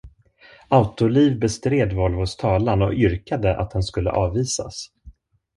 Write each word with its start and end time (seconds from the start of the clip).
Autoliv 0.69 1.39
bestred 1.39 1.93
Volvos 1.93 2.37
talan 2.37 2.81
och 2.81 2.93
yrkade 2.93 3.57
att 3.57 3.71
den 3.71 3.83
skulle 3.83 4.11
avvisas. 4.11 4.87